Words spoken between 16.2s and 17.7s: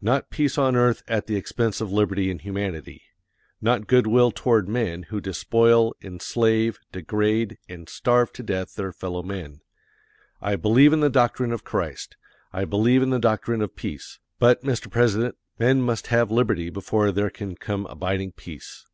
liberty before there can